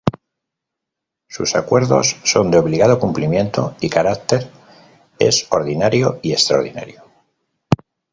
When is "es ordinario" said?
5.19-6.17